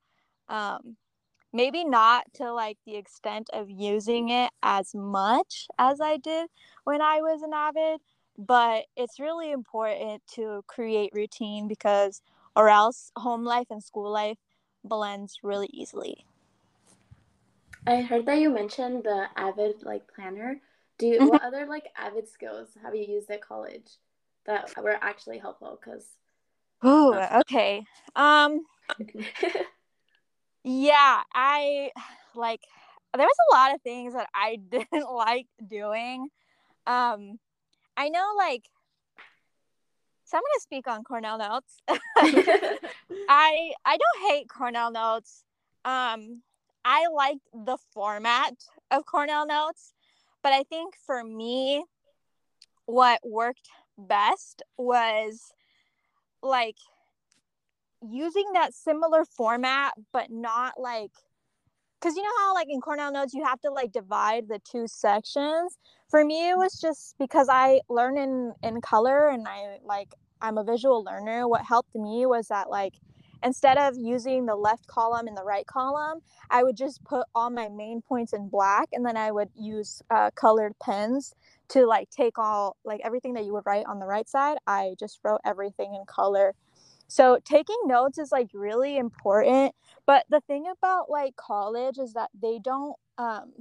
um 0.48 0.96
maybe 1.52 1.84
not 1.84 2.24
to 2.34 2.52
like 2.52 2.76
the 2.84 2.96
extent 2.96 3.48
of 3.52 3.70
using 3.70 4.30
it 4.30 4.50
as 4.62 4.94
much 4.94 5.66
as 5.78 6.00
i 6.00 6.16
did 6.16 6.48
when 6.84 7.00
i 7.00 7.20
was 7.20 7.42
an 7.42 7.52
avid 7.54 8.00
but 8.36 8.84
it's 8.96 9.18
really 9.18 9.50
important 9.50 10.22
to 10.26 10.62
create 10.66 11.10
routine 11.12 11.68
because 11.68 12.22
or 12.56 12.68
else 12.68 13.12
home 13.16 13.44
life 13.44 13.66
and 13.70 13.82
school 13.82 14.10
life 14.10 14.38
blends 14.84 15.38
really 15.42 15.68
easily. 15.72 16.24
I 17.86 18.02
heard 18.02 18.26
that 18.26 18.38
you 18.38 18.50
mentioned 18.50 19.04
the 19.04 19.26
avid 19.36 19.82
like 19.82 20.12
planner. 20.14 20.60
Do 20.98 21.06
you, 21.06 21.28
what 21.28 21.42
other 21.42 21.64
like 21.66 21.86
avid 21.96 22.28
skills 22.28 22.68
have 22.82 22.94
you 22.94 23.04
used 23.04 23.30
at 23.30 23.40
college 23.40 23.86
that 24.46 24.74
were 24.82 24.98
actually 25.00 25.38
helpful? 25.38 25.78
Because 25.80 26.04
oh 26.82 27.40
okay. 27.40 27.84
Um 28.14 28.60
yeah 30.64 31.22
i 31.32 31.90
like 32.34 32.60
there 33.16 33.26
was 33.26 33.36
a 33.50 33.54
lot 33.54 33.74
of 33.74 33.80
things 33.82 34.12
that 34.12 34.28
i 34.34 34.56
didn't 34.70 35.10
like 35.10 35.46
doing. 35.66 36.28
Um 36.86 37.38
i 37.96 38.08
know 38.08 38.34
like 38.36 38.64
so 40.28 40.36
i'm 40.36 40.42
going 40.42 40.58
to 40.58 40.60
speak 40.60 40.86
on 40.86 41.02
cornell 41.02 41.38
notes 41.38 41.78
i 43.28 43.72
i 43.84 43.96
don't 43.96 44.30
hate 44.30 44.48
cornell 44.48 44.90
notes 44.90 45.44
um 45.84 46.42
i 46.84 47.06
like 47.14 47.38
the 47.52 47.78
format 47.92 48.54
of 48.90 49.06
cornell 49.06 49.46
notes 49.46 49.94
but 50.42 50.52
i 50.52 50.62
think 50.64 50.94
for 51.06 51.24
me 51.24 51.82
what 52.84 53.20
worked 53.24 53.68
best 53.96 54.62
was 54.76 55.52
like 56.42 56.76
using 58.06 58.52
that 58.52 58.74
similar 58.74 59.24
format 59.24 59.92
but 60.12 60.30
not 60.30 60.74
like 60.78 61.10
because 62.00 62.16
you 62.16 62.22
know 62.22 62.30
how 62.38 62.54
like 62.54 62.68
in 62.70 62.80
cornell 62.80 63.12
notes 63.12 63.34
you 63.34 63.44
have 63.44 63.60
to 63.62 63.70
like 63.70 63.92
divide 63.92 64.48
the 64.48 64.60
two 64.60 64.86
sections? 64.88 65.78
For 66.10 66.24
me 66.24 66.50
it 66.50 66.56
was 66.56 66.80
just 66.80 67.16
because 67.18 67.48
i 67.50 67.80
learn 67.88 68.18
in 68.18 68.54
in 68.62 68.80
color 68.80 69.28
and 69.28 69.46
i 69.48 69.78
like 69.84 70.14
i'm 70.40 70.58
a 70.58 70.64
visual 70.64 71.04
learner 71.04 71.48
what 71.48 71.62
helped 71.64 71.94
me 71.94 72.26
was 72.26 72.48
that 72.48 72.70
like 72.70 72.94
instead 73.44 73.78
of 73.78 73.94
using 73.96 74.46
the 74.46 74.56
left 74.56 74.86
column 74.86 75.26
and 75.28 75.36
the 75.36 75.44
right 75.44 75.66
column 75.66 76.20
i 76.50 76.62
would 76.64 76.76
just 76.76 77.04
put 77.04 77.26
all 77.34 77.50
my 77.50 77.68
main 77.68 78.00
points 78.02 78.32
in 78.32 78.48
black 78.48 78.88
and 78.92 79.04
then 79.06 79.16
i 79.18 79.30
would 79.30 79.50
use 79.56 80.02
uh, 80.10 80.30
colored 80.34 80.74
pens 80.80 81.34
to 81.68 81.86
like 81.86 82.10
take 82.10 82.38
all 82.38 82.76
like 82.84 83.00
everything 83.04 83.34
that 83.34 83.44
you 83.44 83.52
would 83.52 83.66
write 83.66 83.86
on 83.86 83.98
the 84.00 84.06
right 84.06 84.28
side. 84.28 84.58
I 84.66 84.94
just 84.98 85.20
wrote 85.24 85.40
everything 85.44 85.94
in 85.94 86.04
color 86.06 86.54
so 87.08 87.38
taking 87.44 87.76
notes 87.86 88.18
is 88.18 88.30
like 88.32 88.48
really 88.52 88.96
important 88.96 89.74
but 90.06 90.24
the 90.30 90.40
thing 90.42 90.66
about 90.70 91.10
like 91.10 91.34
college 91.36 91.98
is 91.98 92.12
that 92.12 92.30
they 92.40 92.58
don't 92.62 92.96
um 93.18 93.52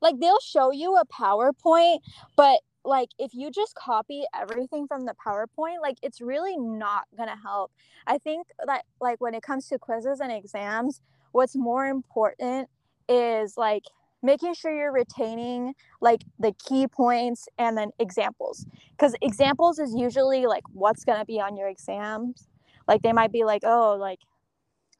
like 0.00 0.18
they'll 0.20 0.40
show 0.40 0.70
you 0.70 0.96
a 0.96 1.06
powerpoint 1.06 1.98
but 2.36 2.60
like 2.84 3.10
if 3.18 3.34
you 3.34 3.50
just 3.50 3.74
copy 3.74 4.24
everything 4.34 4.86
from 4.86 5.04
the 5.04 5.14
powerpoint 5.24 5.80
like 5.82 5.98
it's 6.02 6.20
really 6.20 6.56
not 6.56 7.04
gonna 7.16 7.36
help. 7.42 7.70
I 8.06 8.18
think 8.18 8.46
that 8.66 8.84
like 9.00 9.20
when 9.20 9.34
it 9.34 9.42
comes 9.42 9.68
to 9.68 9.78
quizzes 9.78 10.20
and 10.20 10.32
exams 10.32 11.00
what's 11.32 11.54
more 11.56 11.86
important 11.86 12.68
is 13.08 13.56
like 13.56 13.84
making 14.22 14.54
sure 14.54 14.74
you're 14.74 14.92
retaining 14.92 15.74
like 16.00 16.22
the 16.38 16.52
key 16.52 16.86
points 16.86 17.48
and 17.58 17.76
then 17.76 17.90
examples. 17.98 18.66
Because 18.92 19.14
examples 19.22 19.78
is 19.78 19.94
usually 19.94 20.46
like 20.46 20.64
what's 20.72 21.04
going 21.04 21.18
to 21.18 21.24
be 21.24 21.40
on 21.40 21.56
your 21.56 21.68
exams. 21.68 22.48
Like 22.86 23.02
they 23.02 23.12
might 23.12 23.32
be 23.32 23.44
like 23.44 23.62
oh 23.64 23.96
like 23.98 24.18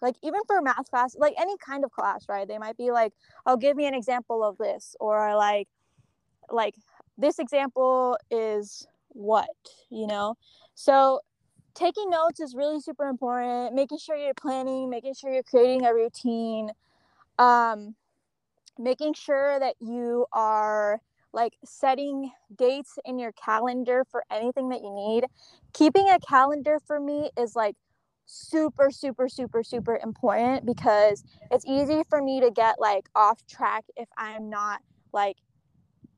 like 0.02 0.16
even 0.22 0.40
for 0.46 0.62
math 0.62 0.88
class 0.90 1.14
like 1.18 1.34
any 1.38 1.56
kind 1.58 1.84
of 1.84 1.90
class 1.90 2.26
right? 2.28 2.46
They 2.46 2.58
might 2.58 2.76
be 2.76 2.90
like 2.90 3.12
oh 3.46 3.56
give 3.56 3.76
me 3.76 3.86
an 3.86 3.94
example 3.94 4.42
of 4.44 4.56
this 4.58 4.96
or 5.00 5.36
like 5.36 5.68
like 6.50 6.74
this 7.18 7.38
example 7.38 8.16
is 8.30 8.86
what 9.08 9.48
you 9.90 10.06
know? 10.06 10.36
So 10.74 11.20
taking 11.74 12.10
notes 12.10 12.40
is 12.40 12.54
really 12.54 12.80
super 12.80 13.08
important 13.08 13.74
making 13.74 13.98
sure 13.98 14.16
you're 14.16 14.34
planning 14.34 14.88
making 14.88 15.14
sure 15.14 15.32
you're 15.32 15.42
creating 15.42 15.84
a 15.84 15.92
routine. 15.92 16.70
Um 17.38 17.96
making 18.78 19.14
sure 19.14 19.58
that 19.58 19.74
you 19.80 20.26
are 20.32 21.00
like 21.32 21.56
setting 21.64 22.32
dates 22.56 22.98
in 23.04 23.18
your 23.18 23.32
calendar 23.32 24.04
for 24.10 24.24
anything 24.30 24.68
that 24.70 24.80
you 24.80 24.92
need. 24.92 25.24
Keeping 25.72 26.08
a 26.08 26.18
calendar 26.18 26.78
for 26.86 26.98
me 27.00 27.30
is 27.38 27.54
like 27.54 27.76
super 28.32 28.92
super 28.92 29.28
super 29.28 29.64
super 29.64 29.98
important 30.00 30.64
because 30.64 31.24
it's 31.50 31.66
easy 31.66 32.02
for 32.08 32.22
me 32.22 32.40
to 32.40 32.48
get 32.48 32.76
like 32.78 33.08
off 33.16 33.44
track 33.48 33.84
if 33.96 34.08
i'm 34.16 34.48
not 34.48 34.80
like 35.12 35.34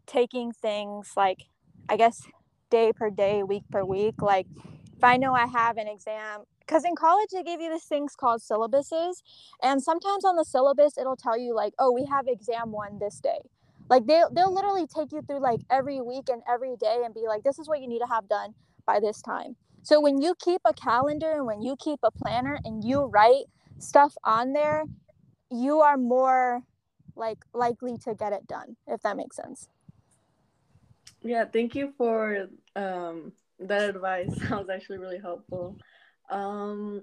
taking 0.06 0.52
things 0.52 1.12
like 1.16 1.44
i 1.88 1.96
guess 1.96 2.20
day 2.68 2.92
per 2.92 3.08
day 3.08 3.42
week 3.42 3.62
per 3.70 3.82
week 3.82 4.20
like 4.20 4.46
if 4.94 5.02
i 5.02 5.16
know 5.16 5.32
i 5.32 5.46
have 5.46 5.78
an 5.78 5.88
exam 5.88 6.42
because 6.66 6.84
in 6.84 6.94
college 6.96 7.30
they 7.32 7.42
give 7.42 7.60
you 7.60 7.70
these 7.70 7.84
things 7.84 8.14
called 8.16 8.40
syllabuses 8.40 9.22
and 9.62 9.82
sometimes 9.82 10.24
on 10.24 10.36
the 10.36 10.44
syllabus 10.44 10.96
it'll 10.98 11.16
tell 11.16 11.38
you 11.38 11.54
like 11.54 11.72
oh 11.78 11.92
we 11.92 12.04
have 12.06 12.26
exam 12.28 12.72
one 12.72 12.98
this 12.98 13.20
day. 13.20 13.40
Like 13.88 14.06
they'll, 14.06 14.30
they'll 14.32 14.54
literally 14.54 14.86
take 14.86 15.12
you 15.12 15.22
through 15.22 15.40
like 15.40 15.60
every 15.70 16.00
week 16.00 16.28
and 16.28 16.42
every 16.48 16.76
day 16.76 17.02
and 17.04 17.12
be 17.12 17.24
like 17.26 17.42
this 17.42 17.58
is 17.58 17.68
what 17.68 17.80
you 17.80 17.88
need 17.88 17.98
to 17.98 18.06
have 18.06 18.28
done 18.28 18.54
by 18.86 19.00
this 19.00 19.20
time. 19.20 19.56
So 19.82 20.00
when 20.00 20.22
you 20.22 20.34
keep 20.38 20.60
a 20.64 20.72
calendar 20.72 21.32
and 21.32 21.46
when 21.46 21.60
you 21.62 21.76
keep 21.76 22.00
a 22.02 22.10
planner 22.10 22.58
and 22.64 22.84
you 22.84 23.04
write 23.04 23.44
stuff 23.78 24.14
on 24.24 24.52
there 24.52 24.84
you 25.50 25.80
are 25.80 25.96
more 25.96 26.62
like 27.14 27.38
likely 27.52 27.98
to 27.98 28.14
get 28.14 28.32
it 28.32 28.46
done 28.46 28.76
if 28.86 29.02
that 29.02 29.16
makes 29.16 29.36
sense. 29.36 29.68
Yeah 31.22 31.44
thank 31.44 31.74
you 31.74 31.92
for 31.98 32.48
um 32.74 33.32
that 33.58 33.90
advice. 33.90 34.30
That 34.48 34.58
was 34.58 34.70
actually 34.70 34.98
really 34.98 35.18
helpful 35.18 35.76
um, 36.30 37.02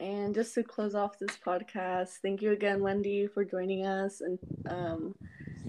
and 0.00 0.34
just 0.34 0.54
to 0.54 0.62
close 0.62 0.94
off 0.94 1.18
this 1.18 1.36
podcast, 1.44 2.18
thank 2.22 2.40
you 2.40 2.52
again, 2.52 2.80
Wendy, 2.80 3.26
for 3.26 3.44
joining 3.44 3.86
us. 3.86 4.20
And 4.20 4.38
um, 4.68 5.14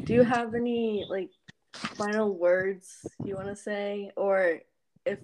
do 0.04 0.14
you 0.14 0.24
have 0.24 0.54
any 0.54 1.06
like 1.10 1.30
final 1.74 2.38
words 2.38 3.06
you 3.24 3.36
want 3.36 3.48
to 3.48 3.56
say, 3.56 4.12
or 4.16 4.60
if 5.06 5.20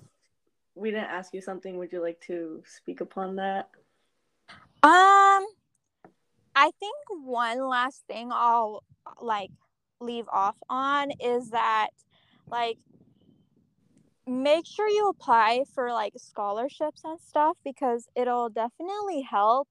we 0.74 0.92
didn't 0.92 1.06
ask 1.06 1.34
you 1.34 1.42
something, 1.42 1.78
would 1.78 1.92
you 1.92 2.02
like 2.02 2.20
to 2.22 2.64
speak 2.66 3.02
upon 3.02 3.36
that? 3.38 3.70
Um, 4.84 5.46
I 6.56 6.72
think 6.80 6.96
one 7.24 7.68
last 7.68 8.04
thing 8.08 8.30
I'll 8.32 8.84
like 9.22 9.52
leave 10.00 10.28
off 10.32 10.56
on 10.70 11.12
is 11.20 11.50
that 11.52 11.90
like 12.50 12.78
make 14.28 14.66
sure 14.66 14.88
you 14.90 15.10
apply 15.10 15.64
for 15.74 15.92
like 15.92 16.14
scholarships 16.18 17.02
and 17.04 17.20
stuff 17.20 17.58
because 17.64 18.08
it'll 18.16 18.50
definitely 18.50 19.22
help. 19.22 19.68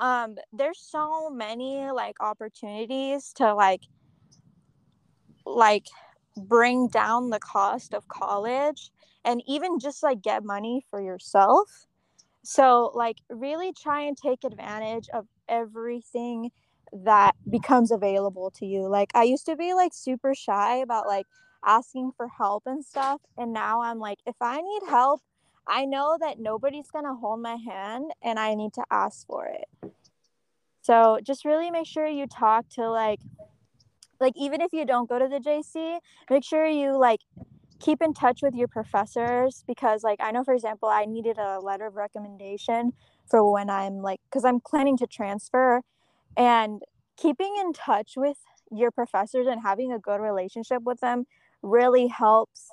Um 0.00 0.36
there's 0.52 0.80
so 0.80 1.30
many 1.30 1.90
like 1.90 2.16
opportunities 2.20 3.32
to 3.34 3.54
like 3.54 3.82
like 5.46 5.86
bring 6.36 6.88
down 6.88 7.30
the 7.30 7.38
cost 7.40 7.94
of 7.94 8.08
college 8.08 8.90
and 9.24 9.42
even 9.46 9.78
just 9.78 10.02
like 10.02 10.22
get 10.22 10.44
money 10.44 10.84
for 10.90 11.00
yourself. 11.00 11.86
So 12.42 12.90
like 12.94 13.18
really 13.30 13.72
try 13.72 14.02
and 14.02 14.16
take 14.16 14.44
advantage 14.44 15.08
of 15.14 15.26
everything 15.48 16.50
that 16.92 17.34
becomes 17.50 17.90
available 17.90 18.50
to 18.52 18.66
you. 18.66 18.88
Like 18.88 19.10
i 19.14 19.22
used 19.24 19.46
to 19.46 19.56
be 19.56 19.74
like 19.74 19.92
super 19.94 20.34
shy 20.34 20.76
about 20.76 21.06
like 21.06 21.26
asking 21.64 22.12
for 22.16 22.28
help 22.28 22.64
and 22.66 22.84
stuff. 22.84 23.20
And 23.36 23.52
now 23.52 23.82
I'm 23.82 23.98
like, 23.98 24.18
if 24.26 24.36
I 24.40 24.60
need 24.60 24.82
help, 24.88 25.22
I 25.66 25.84
know 25.84 26.16
that 26.20 26.38
nobody's 26.38 26.90
going 26.90 27.04
to 27.04 27.14
hold 27.14 27.40
my 27.40 27.56
hand 27.56 28.10
and 28.22 28.38
I 28.38 28.54
need 28.54 28.74
to 28.74 28.84
ask 28.90 29.26
for 29.26 29.46
it. 29.46 29.92
So 30.82 31.18
just 31.22 31.44
really 31.44 31.70
make 31.70 31.86
sure 31.86 32.06
you 32.06 32.26
talk 32.26 32.68
to 32.70 32.90
like, 32.90 33.20
like 34.20 34.34
even 34.36 34.60
if 34.60 34.72
you 34.72 34.84
don't 34.84 35.08
go 35.08 35.18
to 35.18 35.28
the 35.28 35.40
JC, 35.40 35.98
make 36.28 36.44
sure 36.44 36.66
you 36.66 36.98
like 36.98 37.20
keep 37.80 38.02
in 38.02 38.14
touch 38.14 38.40
with 38.42 38.54
your 38.54 38.68
professors 38.68 39.64
because 39.66 40.02
like 40.02 40.20
I 40.20 40.30
know 40.30 40.44
for 40.44 40.54
example, 40.54 40.88
I 40.88 41.06
needed 41.06 41.38
a 41.38 41.58
letter 41.60 41.86
of 41.86 41.96
recommendation 41.96 42.92
for 43.26 43.50
when 43.50 43.70
I'm 43.70 44.02
like 44.02 44.20
cuz 44.30 44.44
I'm 44.44 44.60
planning 44.60 44.96
to 44.98 45.06
transfer 45.06 45.82
and 46.36 46.82
keeping 47.16 47.56
in 47.58 47.72
touch 47.72 48.14
with 48.16 48.38
your 48.70 48.90
professors 48.90 49.46
and 49.46 49.62
having 49.62 49.92
a 49.92 49.98
good 49.98 50.20
relationship 50.20 50.82
with 50.82 51.00
them 51.00 51.26
really 51.64 52.06
helps 52.06 52.70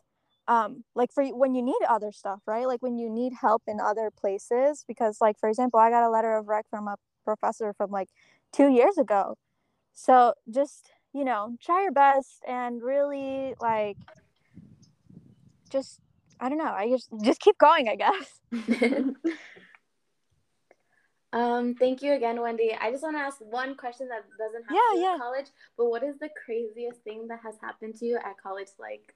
um 0.47 0.83
like 0.95 1.11
for 1.13 1.23
when 1.27 1.55
you 1.55 1.61
need 1.61 1.79
other 1.87 2.11
stuff 2.11 2.41
right? 2.45 2.67
Like 2.67 2.81
when 2.81 2.97
you 2.97 3.09
need 3.09 3.33
help 3.39 3.63
in 3.67 3.79
other 3.79 4.11
places 4.11 4.83
because 4.87 5.21
like 5.21 5.39
for 5.39 5.49
example 5.49 5.79
i 5.79 5.89
got 5.89 6.03
a 6.03 6.09
letter 6.09 6.35
of 6.35 6.47
rec 6.47 6.65
from 6.69 6.87
a 6.87 6.97
professor 7.23 7.73
from 7.73 7.91
like 7.91 8.09
two 8.51 8.69
years 8.69 8.97
ago. 8.97 9.37
So 9.93 10.33
just 10.49 10.91
you 11.13 11.25
know 11.25 11.55
try 11.61 11.83
your 11.83 11.91
best 11.91 12.43
and 12.47 12.81
really 12.81 13.53
like 13.59 13.97
just 15.69 15.99
i 16.39 16.49
don't 16.49 16.57
know 16.57 16.65
i 16.65 16.89
just 16.89 17.09
just 17.23 17.39
keep 17.39 17.57
going 17.57 17.87
i 17.89 17.95
guess 17.95 18.39
Um, 21.33 21.75
thank 21.75 22.01
you 22.01 22.13
again, 22.13 22.41
Wendy. 22.41 22.75
I 22.79 22.91
just 22.91 23.03
want 23.03 23.15
to 23.15 23.21
ask 23.21 23.37
one 23.39 23.75
question 23.75 24.09
that 24.09 24.25
doesn't 24.37 24.63
have 24.63 24.71
yeah, 24.71 25.01
yeah. 25.01 25.11
with 25.13 25.21
college, 25.21 25.45
but 25.77 25.85
what 25.85 26.03
is 26.03 26.17
the 26.19 26.29
craziest 26.45 27.01
thing 27.03 27.27
that 27.29 27.39
has 27.43 27.55
happened 27.61 27.95
to 27.95 28.05
you 28.05 28.17
at 28.17 28.37
college 28.41 28.67
like? 28.79 29.15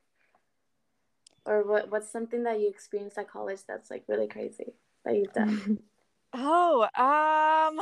Or 1.46 1.64
what 1.64 1.92
what's 1.92 2.10
something 2.10 2.44
that 2.44 2.60
you 2.60 2.70
experienced 2.70 3.18
at 3.18 3.30
college 3.30 3.60
that's 3.68 3.92
like 3.92 4.06
really 4.08 4.28
crazy 4.28 4.74
that 5.04 5.16
you've 5.16 5.34
done? 5.34 5.80
oh, 6.34 6.84
um 6.84 7.80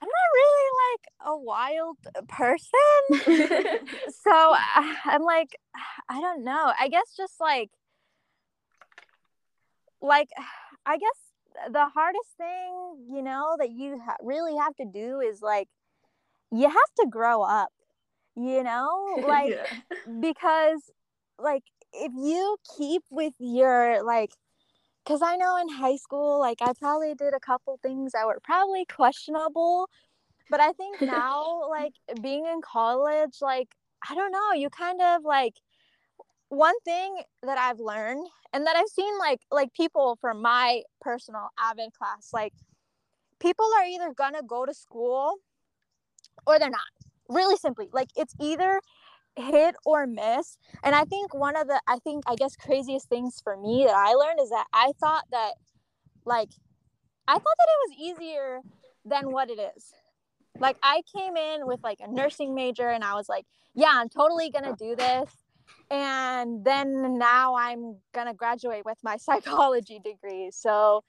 I'm 0.00 0.08
not 0.08 0.28
really 0.34 0.70
like 0.86 1.04
a 1.26 1.36
wild 1.36 1.98
person. 2.28 2.70
so 4.22 4.54
I'm 5.04 5.22
like 5.22 5.56
I 6.08 6.20
don't 6.20 6.44
know. 6.44 6.72
I 6.80 6.88
guess 6.88 7.14
just 7.16 7.34
like 7.40 7.70
like 10.00 10.30
I 10.86 10.96
guess 10.96 11.27
the 11.70 11.86
hardest 11.94 12.36
thing, 12.36 13.06
you 13.10 13.22
know, 13.22 13.56
that 13.58 13.70
you 13.70 14.00
ha- 14.04 14.16
really 14.22 14.56
have 14.56 14.74
to 14.76 14.84
do 14.84 15.20
is 15.20 15.42
like, 15.42 15.68
you 16.50 16.68
have 16.68 16.94
to 17.00 17.06
grow 17.10 17.42
up, 17.42 17.70
you 18.36 18.62
know, 18.62 19.22
like, 19.26 19.50
yeah. 19.50 19.66
because 20.20 20.90
like 21.38 21.62
if 21.92 22.12
you 22.16 22.56
keep 22.76 23.02
with 23.10 23.34
your 23.38 24.02
like, 24.04 24.30
because 25.04 25.22
I 25.22 25.36
know 25.36 25.56
in 25.56 25.68
high 25.70 25.96
school, 25.96 26.38
like, 26.38 26.58
I 26.60 26.72
probably 26.78 27.14
did 27.14 27.32
a 27.34 27.40
couple 27.40 27.78
things 27.82 28.12
that 28.12 28.26
were 28.26 28.40
probably 28.44 28.84
questionable, 28.84 29.88
but 30.50 30.60
I 30.60 30.72
think 30.72 31.00
now, 31.02 31.62
like, 31.70 31.94
being 32.22 32.44
in 32.46 32.60
college, 32.60 33.38
like, 33.40 33.68
I 34.08 34.14
don't 34.14 34.32
know, 34.32 34.52
you 34.52 34.68
kind 34.70 35.00
of 35.00 35.24
like, 35.24 35.54
one 36.48 36.78
thing 36.84 37.22
that 37.42 37.58
I've 37.58 37.80
learned 37.80 38.26
and 38.52 38.66
that 38.66 38.76
I've 38.76 38.88
seen 38.88 39.18
like 39.18 39.40
like 39.50 39.72
people 39.74 40.16
from 40.20 40.40
my 40.40 40.82
personal 41.00 41.48
avid 41.58 41.92
class 41.92 42.30
like 42.32 42.52
people 43.38 43.66
are 43.78 43.84
either 43.84 44.12
gonna 44.16 44.42
go 44.46 44.64
to 44.64 44.74
school 44.74 45.34
or 46.46 46.58
they're 46.58 46.70
not 46.70 46.80
really 47.28 47.56
simply 47.56 47.88
like 47.92 48.08
it's 48.16 48.34
either 48.40 48.80
hit 49.38 49.76
or 49.86 50.06
miss. 50.06 50.58
And 50.82 50.94
I 50.94 51.04
think 51.04 51.34
one 51.34 51.56
of 51.56 51.68
the 51.68 51.80
I 51.86 51.98
think 51.98 52.24
I 52.26 52.34
guess 52.34 52.56
craziest 52.56 53.08
things 53.08 53.40
for 53.42 53.56
me 53.56 53.84
that 53.86 53.94
I 53.94 54.14
learned 54.14 54.40
is 54.40 54.50
that 54.50 54.66
I 54.72 54.92
thought 55.00 55.24
that 55.30 55.52
like 56.24 56.50
I 57.26 57.34
thought 57.34 57.42
that 57.44 57.68
it 57.68 57.88
was 57.88 57.98
easier 57.98 58.60
than 59.04 59.30
what 59.30 59.50
it 59.50 59.58
is. 59.76 59.92
Like 60.58 60.76
I 60.82 61.02
came 61.14 61.36
in 61.36 61.66
with 61.66 61.80
like 61.84 61.98
a 62.00 62.10
nursing 62.10 62.54
major 62.54 62.88
and 62.88 63.04
I 63.04 63.14
was 63.14 63.28
like 63.28 63.44
yeah 63.74 63.92
I'm 63.92 64.08
totally 64.08 64.50
gonna 64.50 64.74
do 64.76 64.96
this 64.96 65.30
and 65.90 66.64
then 66.64 67.18
now 67.18 67.54
i'm 67.56 67.96
gonna 68.12 68.34
graduate 68.34 68.84
with 68.84 68.98
my 69.02 69.16
psychology 69.26 70.00
degree. 70.04 70.50
So 70.52 71.04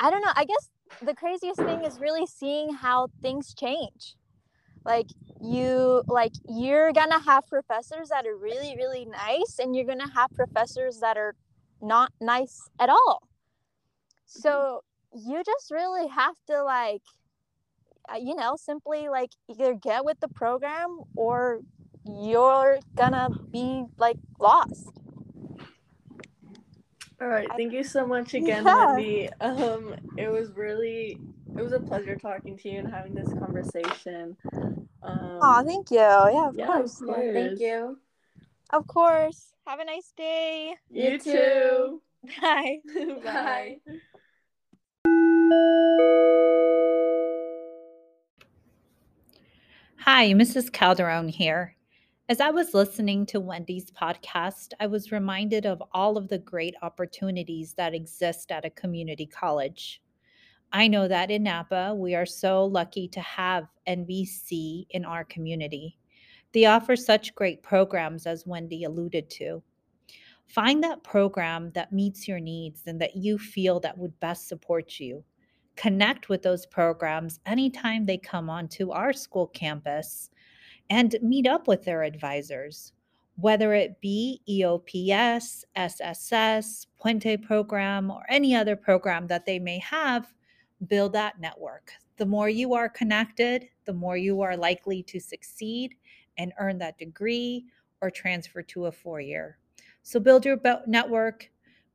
i 0.00 0.10
don't 0.10 0.22
know 0.22 0.32
i 0.34 0.44
guess 0.44 0.70
the 1.00 1.14
craziest 1.14 1.58
thing 1.58 1.84
is 1.84 1.98
really 1.98 2.26
seeing 2.26 2.74
how 2.74 3.08
things 3.22 3.54
change. 3.54 4.16
Like 4.84 5.06
you 5.40 6.02
like 6.08 6.32
you're 6.48 6.92
gonna 6.92 7.20
have 7.20 7.46
professors 7.46 8.08
that 8.08 8.26
are 8.26 8.36
really 8.36 8.76
really 8.76 9.04
nice 9.04 9.58
and 9.58 9.76
you're 9.76 9.86
gonna 9.86 10.10
have 10.12 10.30
professors 10.34 10.98
that 11.00 11.16
are 11.16 11.34
not 11.80 12.12
nice 12.20 12.68
at 12.80 12.88
all. 12.88 13.28
So 14.26 14.82
you 15.14 15.42
just 15.44 15.70
really 15.70 16.08
have 16.08 16.34
to 16.48 16.64
like 16.64 17.02
uh, 18.12 18.16
you 18.16 18.34
know 18.34 18.56
simply 18.56 19.08
like 19.08 19.30
either 19.48 19.74
get 19.74 20.04
with 20.04 20.18
the 20.20 20.28
program 20.28 21.00
or 21.14 21.60
you're 22.04 22.78
gonna 22.96 23.28
be 23.50 23.84
like 23.98 24.16
lost. 24.38 24.88
All 27.20 27.28
right, 27.28 27.48
thank 27.56 27.72
you 27.72 27.84
so 27.84 28.06
much 28.06 28.34
again, 28.34 28.64
yeah. 28.64 28.86
Wendy. 28.94 29.28
Um, 29.40 29.94
it 30.16 30.28
was 30.28 30.50
really, 30.56 31.18
it 31.56 31.62
was 31.62 31.72
a 31.72 31.78
pleasure 31.80 32.16
talking 32.16 32.56
to 32.58 32.68
you 32.68 32.80
and 32.80 32.90
having 32.90 33.14
this 33.14 33.28
conversation. 33.34 34.36
Um, 35.02 35.38
oh, 35.40 35.62
thank 35.64 35.90
you. 35.90 35.98
Yeah, 35.98 36.48
of 36.48 36.56
yeah, 36.56 36.66
course. 36.66 37.00
Of 37.00 37.06
course. 37.06 37.32
Thank 37.32 37.60
you. 37.60 37.98
Of 38.70 38.86
course. 38.86 39.52
Have 39.66 39.78
a 39.78 39.84
nice 39.84 40.12
day. 40.16 40.74
You, 40.90 41.10
you 41.10 41.18
too. 41.18 42.02
Bye. 42.40 42.78
Bye. 43.22 43.76
Hi, 49.98 50.32
Mrs. 50.32 50.72
Calderon 50.72 51.28
here. 51.28 51.76
As 52.32 52.40
I 52.40 52.48
was 52.48 52.72
listening 52.72 53.26
to 53.26 53.40
Wendy's 53.40 53.90
podcast, 53.90 54.72
I 54.80 54.86
was 54.86 55.12
reminded 55.12 55.66
of 55.66 55.82
all 55.92 56.16
of 56.16 56.28
the 56.28 56.38
great 56.38 56.74
opportunities 56.80 57.74
that 57.74 57.92
exist 57.92 58.50
at 58.50 58.64
a 58.64 58.70
community 58.70 59.26
college. 59.26 60.00
I 60.72 60.88
know 60.88 61.08
that 61.08 61.30
in 61.30 61.42
Napa, 61.42 61.94
we 61.94 62.14
are 62.14 62.24
so 62.24 62.64
lucky 62.64 63.06
to 63.08 63.20
have 63.20 63.66
NVC 63.86 64.86
in 64.88 65.04
our 65.04 65.24
community. 65.24 65.98
They 66.52 66.64
offer 66.64 66.96
such 66.96 67.34
great 67.34 67.62
programs, 67.62 68.26
as 68.26 68.46
Wendy 68.46 68.84
alluded 68.84 69.28
to. 69.32 69.62
Find 70.46 70.82
that 70.82 71.04
program 71.04 71.70
that 71.74 71.92
meets 71.92 72.26
your 72.26 72.40
needs 72.40 72.84
and 72.86 72.98
that 73.02 73.14
you 73.14 73.36
feel 73.36 73.78
that 73.80 73.98
would 73.98 74.18
best 74.20 74.48
support 74.48 74.98
you. 74.98 75.22
Connect 75.76 76.30
with 76.30 76.40
those 76.40 76.64
programs 76.64 77.40
anytime 77.44 78.06
they 78.06 78.16
come 78.16 78.48
onto 78.48 78.90
our 78.90 79.12
school 79.12 79.48
campus 79.48 80.30
and 80.90 81.16
meet 81.22 81.46
up 81.46 81.68
with 81.68 81.84
their 81.84 82.02
advisors, 82.02 82.92
whether 83.36 83.74
it 83.74 84.00
be 84.00 84.40
EOPS, 84.48 85.64
SSS, 85.76 86.86
Puente 87.00 87.36
program, 87.42 88.10
or 88.10 88.22
any 88.28 88.54
other 88.54 88.76
program 88.76 89.26
that 89.26 89.46
they 89.46 89.58
may 89.58 89.78
have, 89.78 90.32
build 90.88 91.12
that 91.12 91.40
network. 91.40 91.92
The 92.16 92.26
more 92.26 92.48
you 92.48 92.74
are 92.74 92.88
connected, 92.88 93.68
the 93.84 93.92
more 93.92 94.16
you 94.16 94.42
are 94.42 94.56
likely 94.56 95.02
to 95.04 95.18
succeed 95.18 95.94
and 96.38 96.52
earn 96.58 96.78
that 96.78 96.98
degree 96.98 97.66
or 98.00 98.10
transfer 98.10 98.62
to 98.62 98.86
a 98.86 98.92
four 98.92 99.20
year. 99.20 99.58
So 100.02 100.18
build 100.20 100.44
your 100.44 100.58
network, 100.86 101.50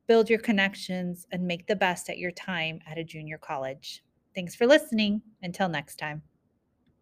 build 0.08 0.30
your 0.30 0.40
connections, 0.40 1.28
and 1.32 1.46
make 1.46 1.68
the 1.68 1.76
best 1.76 2.10
at 2.10 2.18
your 2.18 2.32
time 2.32 2.80
at 2.88 2.98
a 2.98 3.04
junior 3.04 3.38
college. 3.38 4.04
Thanks 4.34 4.56
for 4.56 4.66
listening. 4.66 5.22
Until 5.42 5.70
next 5.70 5.98
time. 5.98 6.22